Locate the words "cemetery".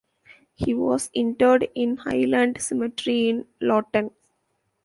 2.59-3.29